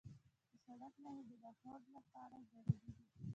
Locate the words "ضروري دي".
2.49-3.03